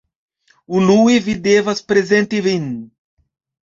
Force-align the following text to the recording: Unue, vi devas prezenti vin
Unue, 0.79 1.19
vi 1.27 1.37
devas 1.51 1.87
prezenti 1.93 2.45
vin 2.51 2.69